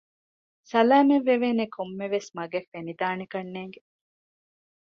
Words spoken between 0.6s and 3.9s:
ސަލާމަތްވެވޭނެ ކޮންމެވެސް މަގެއް ފެނިދާނެކަންނޭނގެ